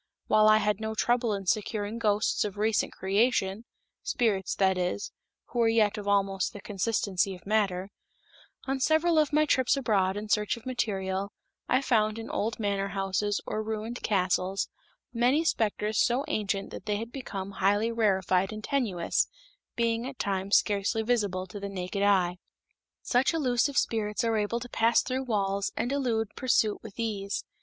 [0.25, 3.65] While I had no trouble in securing ghosts of recent creation
[4.01, 5.11] spirits, that is,
[5.49, 7.91] who were yet of almost the consistency of matter
[8.65, 11.31] on several of my trips abroad in search of material
[11.69, 14.69] I found in old manor houses or ruined castles
[15.13, 19.27] many specters so ancient that they had become highly rarefied and tenuous,
[19.75, 22.39] being at times scarcely visible to the naked eye.
[23.03, 27.45] Such elusive spirits are able to pass through walls and elude pursuit with ease.